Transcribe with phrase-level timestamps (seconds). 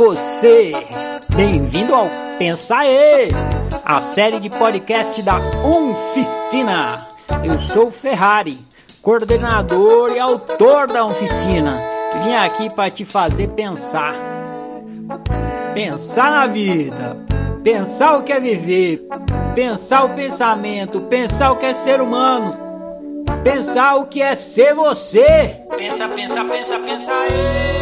[0.00, 0.72] Você!
[1.36, 2.08] Bem-vindo ao
[2.38, 3.28] Pensa aí,
[3.84, 7.06] a série de podcast da Oficina.
[7.44, 8.58] Eu sou Ferrari,
[9.02, 11.78] coordenador e autor da Oficina.
[12.24, 14.14] Vim aqui para te fazer pensar.
[15.74, 17.18] Pensar na vida,
[17.62, 19.06] pensar o que é viver,
[19.54, 22.56] pensar o pensamento, pensar o que é ser humano,
[23.44, 25.60] pensar o que é ser você.
[25.76, 27.79] Pensa, pensa, pensa, pensa aí.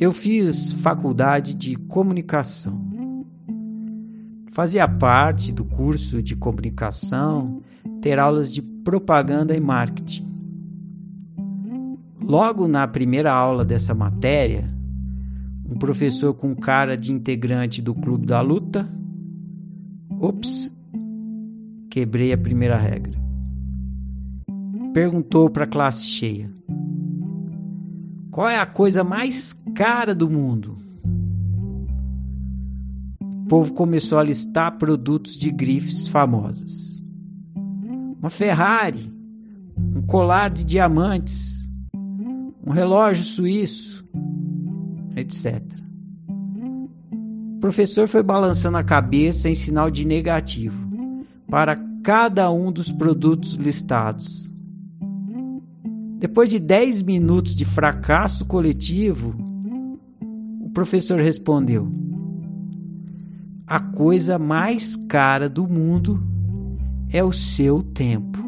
[0.00, 2.88] Eu fiz faculdade de comunicação.
[4.50, 7.60] Fazia parte do curso de comunicação
[8.00, 10.26] ter aulas de propaganda e marketing.
[12.22, 14.74] Logo na primeira aula dessa matéria,
[15.68, 18.88] um professor com cara de integrante do Clube da Luta.
[20.18, 20.72] Ops,
[21.90, 23.20] quebrei a primeira regra.
[24.94, 26.50] Perguntou para a classe cheia:
[28.30, 30.78] Qual é a coisa mais cara do mundo?
[33.20, 37.02] O povo começou a listar produtos de grifes famosas.
[38.20, 39.12] Uma Ferrari,
[39.76, 41.68] um colar de diamantes,
[42.64, 44.08] um relógio suíço,
[45.16, 45.60] etc.
[47.56, 50.88] O professor foi balançando a cabeça em sinal de negativo
[51.50, 54.49] para cada um dos produtos listados.
[56.20, 59.34] Depois de 10 minutos de fracasso coletivo,
[60.60, 61.90] o professor respondeu:
[63.66, 66.22] A coisa mais cara do mundo
[67.10, 68.38] é o seu tempo.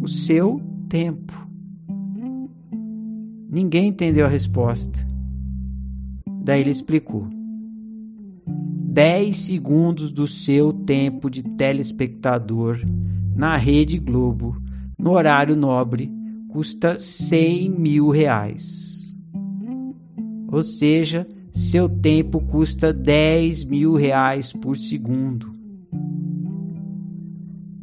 [0.00, 1.48] O seu tempo.
[3.48, 5.06] Ninguém entendeu a resposta.
[6.42, 7.28] Daí ele explicou:
[8.46, 12.80] 10 segundos do seu tempo de telespectador
[13.36, 14.60] na Rede Globo
[15.02, 16.08] no horário nobre
[16.48, 19.16] custa 100 mil reais.
[20.48, 25.52] Ou seja, seu tempo custa 10 mil reais por segundo.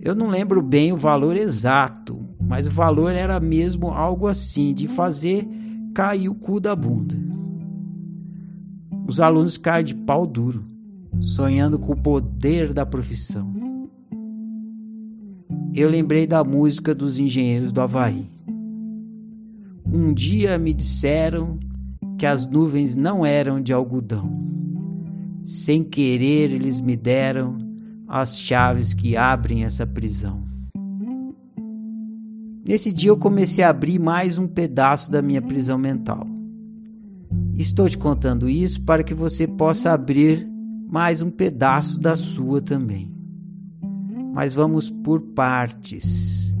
[0.00, 4.88] Eu não lembro bem o valor exato, mas o valor era mesmo algo assim, de
[4.88, 5.48] fazer
[5.94, 7.14] cair o cu da bunda.
[9.06, 10.64] Os alunos caem de pau duro,
[11.20, 13.63] sonhando com o poder da profissão
[15.74, 18.30] eu lembrei da música dos engenheiros do Havaí.
[19.84, 21.58] Um dia me disseram
[22.16, 24.30] que as nuvens não eram de algodão.
[25.44, 27.58] Sem querer, eles me deram
[28.06, 30.44] as chaves que abrem essa prisão.
[32.66, 36.24] Nesse dia eu comecei a abrir mais um pedaço da minha prisão mental.
[37.56, 40.48] Estou te contando isso para que você possa abrir
[40.88, 43.13] mais um pedaço da sua também
[44.34, 46.52] mas vamos por partes,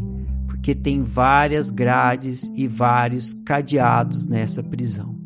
[0.46, 5.18] porque tem várias grades e vários cadeados nessa prisão.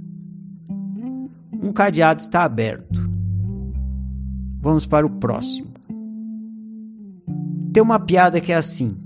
[1.62, 3.06] Um cadeado está aberto.
[4.62, 5.69] Vamos para o próximo.
[7.70, 8.97] Tem uma piada que é assim: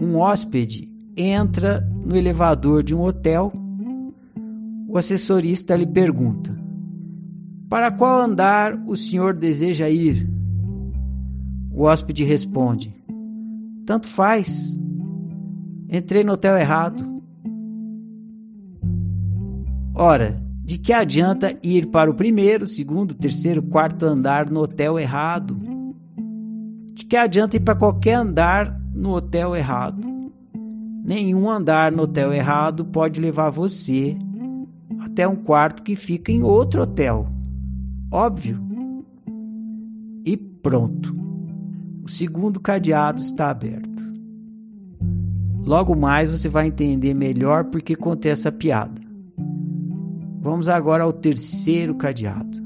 [0.00, 3.52] um hóspede entra no elevador de um hotel.
[4.88, 6.56] O assessorista lhe pergunta:
[7.68, 10.41] Para qual andar o senhor deseja ir?
[11.74, 12.94] O hóspede responde:
[13.86, 14.78] Tanto faz.
[15.90, 17.04] Entrei no hotel errado.
[19.94, 25.60] Ora, de que adianta ir para o primeiro, segundo, terceiro, quarto andar no hotel errado?
[26.94, 30.08] De que adianta ir para qualquer andar no hotel errado?
[31.04, 34.16] Nenhum andar no hotel errado pode levar você
[35.00, 37.28] até um quarto que fica em outro hotel.
[38.10, 38.62] Óbvio.
[40.24, 41.21] E pronto.
[42.04, 44.02] O segundo cadeado está aberto.
[45.64, 49.00] Logo mais você vai entender melhor por que contei essa piada.
[50.40, 52.60] Vamos agora ao terceiro cadeado.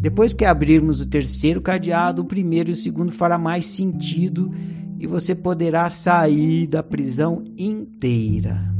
[0.00, 4.50] Depois que abrirmos o terceiro cadeado, o primeiro e o segundo fará mais sentido
[4.98, 8.72] e você poderá sair da prisão inteira.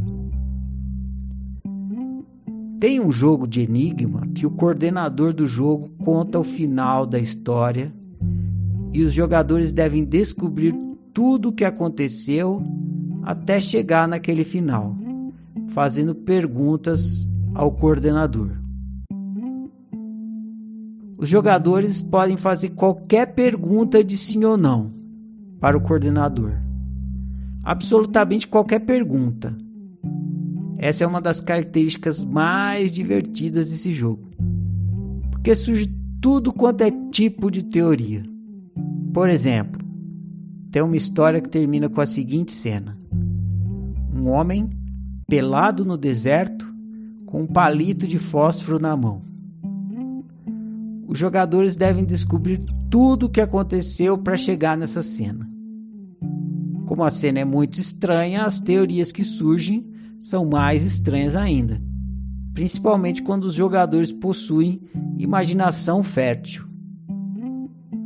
[2.80, 7.92] Tem um jogo de enigma que o coordenador do jogo conta o final da história
[8.94, 10.72] e os jogadores devem descobrir
[11.12, 12.62] tudo o que aconteceu
[13.24, 14.96] até chegar naquele final,
[15.66, 18.52] fazendo perguntas ao coordenador.
[21.18, 24.92] Os jogadores podem fazer qualquer pergunta de sim ou não
[25.58, 26.52] para o coordenador.
[27.64, 29.56] Absolutamente qualquer pergunta.
[30.78, 34.28] Essa é uma das características mais divertidas desse jogo.
[35.32, 35.88] Porque surge
[36.20, 38.33] tudo quanto é tipo de teoria.
[39.14, 39.80] Por exemplo,
[40.72, 42.98] tem uma história que termina com a seguinte cena:
[44.12, 44.68] um homem
[45.28, 46.66] pelado no deserto
[47.24, 49.22] com um palito de fósforo na mão.
[51.06, 52.58] Os jogadores devem descobrir
[52.90, 55.48] tudo o que aconteceu para chegar nessa cena.
[56.84, 59.86] Como a cena é muito estranha, as teorias que surgem
[60.20, 61.80] são mais estranhas ainda,
[62.52, 64.82] principalmente quando os jogadores possuem
[65.16, 66.73] imaginação fértil.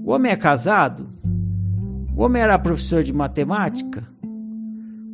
[0.08, 1.06] O homem é casado?
[2.16, 4.08] O homem era professor de matemática?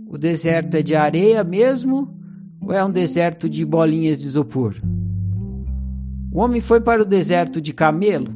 [0.07, 2.17] O deserto é de areia mesmo
[2.61, 4.77] ou é um deserto de bolinhas de isopor?
[6.31, 8.33] O homem foi para o deserto de camelo?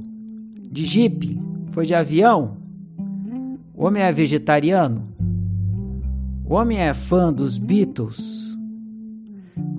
[0.68, 1.40] De jipe?
[1.70, 2.56] Foi de avião?
[3.72, 5.08] O homem é vegetariano?
[6.44, 8.58] O homem é fã dos Beatles?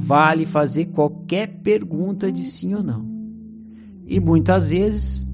[0.02, 3.06] Vale fazer qualquer pergunta de sim ou não.
[4.08, 5.29] E muitas vezes,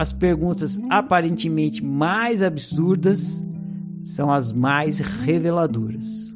[0.00, 3.44] as perguntas aparentemente mais absurdas
[4.02, 6.34] são as mais reveladoras.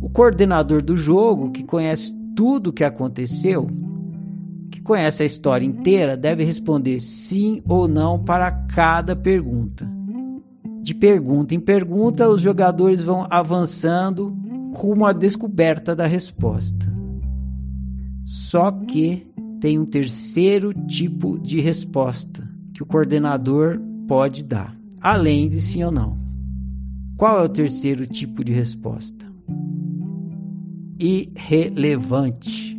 [0.00, 3.68] O coordenador do jogo, que conhece tudo o que aconteceu,
[4.68, 9.96] que conhece a história inteira, deve responder sim ou não para cada pergunta
[10.86, 14.36] de pergunta em pergunta, os jogadores vão avançando
[14.72, 16.86] rumo à descoberta da resposta.
[18.24, 19.26] Só que
[19.60, 25.90] tem um terceiro tipo de resposta que o coordenador pode dar, além de sim ou
[25.90, 26.18] não.
[27.16, 29.26] Qual é o terceiro tipo de resposta?
[31.00, 32.78] Irrelevante.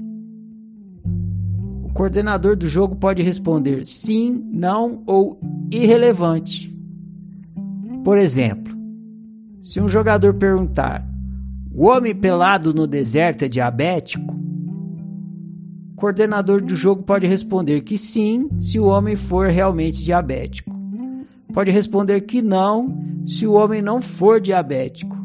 [1.83, 5.39] O coordenador do jogo pode responder sim, não ou
[5.71, 6.75] irrelevante.
[8.03, 8.77] Por exemplo,
[9.63, 11.06] se um jogador perguntar:
[11.74, 14.46] o homem pelado no deserto é diabético?
[15.97, 20.79] Coordenador do jogo pode responder que sim, se o homem for realmente diabético.
[21.51, 25.17] Pode responder que não, se o homem não for diabético.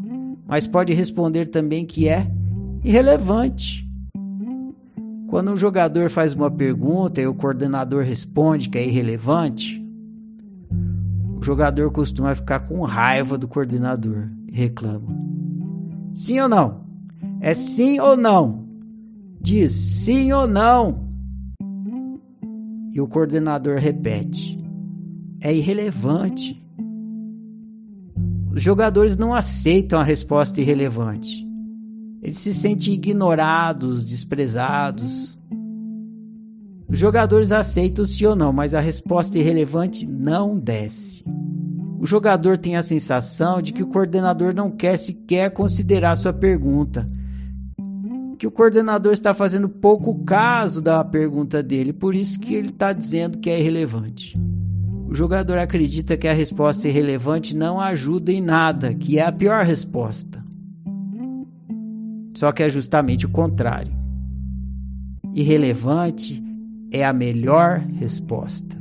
[0.48, 2.26] Mas pode responder também que é
[2.82, 3.86] irrelevante.
[5.28, 9.86] Quando um jogador faz uma pergunta e o coordenador responde que é irrelevante,
[11.38, 15.14] o jogador costuma ficar com raiva do coordenador e reclama.
[16.14, 16.86] Sim ou não?
[17.42, 18.61] É sim ou não?
[19.42, 21.08] Diz sim ou não.
[22.92, 24.56] E o coordenador repete:
[25.42, 26.64] É irrelevante.
[28.54, 31.44] Os jogadores não aceitam a resposta irrelevante.
[32.22, 35.36] Eles se sentem ignorados, desprezados.
[36.88, 41.24] Os jogadores aceitam sim ou não, mas a resposta irrelevante não desce.
[41.98, 47.06] O jogador tem a sensação de que o coordenador não quer sequer considerar sua pergunta,
[48.42, 52.92] que o coordenador está fazendo pouco caso da pergunta dele, por isso que ele está
[52.92, 54.36] dizendo que é irrelevante.
[55.06, 59.64] O jogador acredita que a resposta irrelevante não ajuda em nada, que é a pior
[59.64, 60.44] resposta.
[62.34, 63.94] Só que é justamente o contrário.
[65.32, 66.42] Irrelevante
[66.90, 68.76] é a melhor resposta.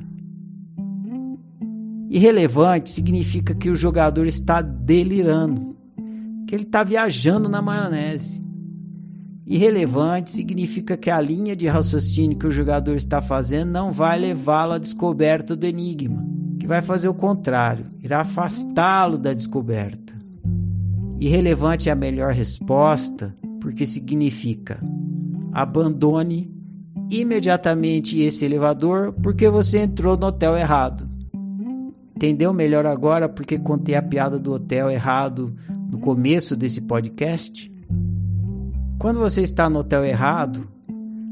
[2.09, 5.77] Irrelevante significa que o jogador está delirando,
[6.47, 8.49] que ele está viajando na maionese.
[9.51, 14.71] Irrelevante significa que a linha de raciocínio que o jogador está fazendo não vai levá-lo
[14.71, 16.25] à descoberta do enigma,
[16.57, 20.15] que vai fazer o contrário, irá afastá-lo da descoberta.
[21.19, 24.81] Irrelevante é a melhor resposta porque significa
[25.51, 26.49] abandone
[27.09, 31.09] imediatamente esse elevador porque você entrou no hotel errado.
[32.15, 35.53] Entendeu melhor agora porque contei a piada do hotel errado
[35.89, 37.70] no começo desse podcast?
[39.01, 40.69] Quando você está no hotel errado,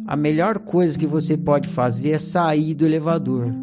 [0.07, 3.53] a melhor coisa que você pode fazer é sair do elevador.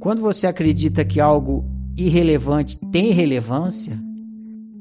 [0.00, 1.66] Quando você acredita que algo
[1.98, 4.02] irrelevante tem relevância,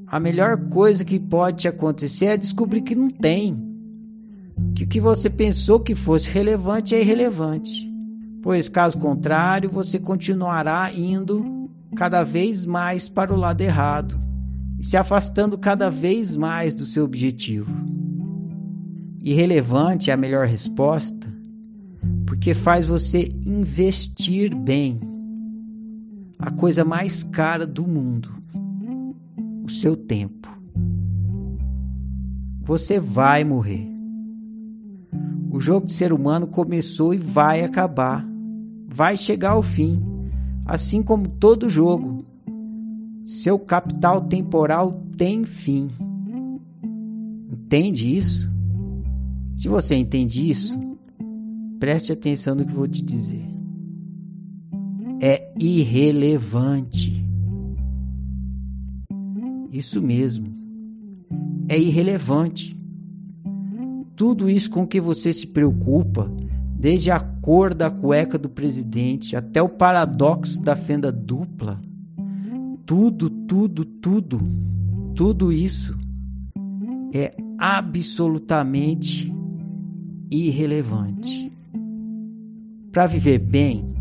[0.07, 3.61] a melhor coisa que pode te acontecer é descobrir que não tem
[4.73, 7.93] que o que você pensou que fosse relevante é irrelevante,
[8.41, 14.17] pois caso contrário, você continuará indo cada vez mais para o lado errado
[14.79, 17.92] e se afastando cada vez mais do seu objetivo.
[19.25, 21.33] Irrelevante é a melhor resposta,
[22.25, 24.99] porque faz você investir bem
[26.37, 28.29] a coisa mais cara do mundo,
[29.63, 30.49] o seu tempo.
[32.63, 33.87] Você vai morrer.
[35.49, 38.27] O jogo de ser humano começou e vai acabar.
[38.89, 40.03] Vai chegar ao fim,
[40.65, 42.25] assim como todo jogo.
[43.23, 45.89] Seu capital temporal tem fim.
[47.49, 48.52] Entende isso?
[49.53, 50.77] Se você entende isso,
[51.79, 53.45] preste atenção no que vou te dizer.
[55.21, 57.23] é irrelevante.
[59.71, 60.47] Isso mesmo,
[61.69, 62.77] é irrelevante.
[64.15, 66.29] Tudo isso com que você se preocupa,
[66.75, 71.81] desde a cor da cueca do presidente até o paradoxo da fenda dupla,
[72.85, 74.41] tudo, tudo, tudo,
[75.15, 75.97] tudo isso
[77.13, 79.33] é absolutamente
[80.33, 81.51] irrelevante.
[82.91, 83.93] Para viver bem,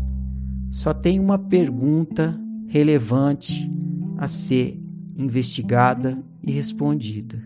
[0.71, 3.71] só tem uma pergunta relevante
[4.17, 4.79] a ser
[5.17, 7.41] investigada e respondida: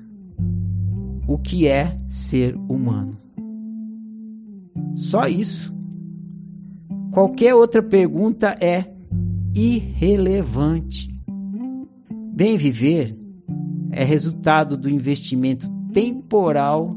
[1.28, 3.18] O que é ser humano?
[4.96, 5.76] Só isso.
[7.12, 8.94] Qualquer outra pergunta é
[9.56, 11.14] irrelevante.
[12.34, 13.18] Bem viver
[13.92, 16.97] é resultado do investimento temporal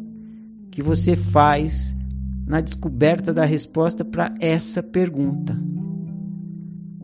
[0.70, 1.96] que você faz
[2.46, 5.56] na descoberta da resposta para essa pergunta: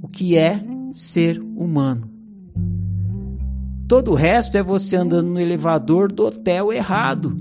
[0.03, 0.61] O que é
[0.93, 2.11] ser humano?
[3.89, 7.37] Todo o resto é você andando no elevador do hotel errado.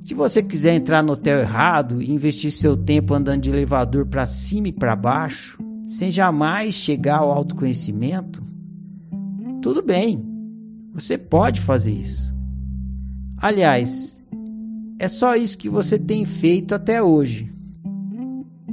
[0.00, 4.26] Se você quiser entrar no hotel errado e investir seu tempo andando de elevador para
[4.26, 8.42] cima e para baixo, sem jamais chegar ao autoconhecimento,
[9.60, 10.24] tudo bem,
[10.94, 12.32] você pode fazer isso.
[13.36, 14.17] Aliás,
[14.98, 17.52] é só isso que você tem feito até hoje.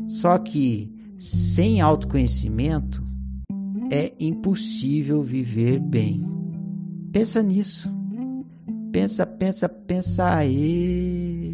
[0.08, 3.05] Só que sem autoconhecimento
[3.91, 6.25] é impossível viver bem.
[7.12, 7.94] Pensa nisso.
[8.91, 11.44] Pensa, pensa, pensa aí.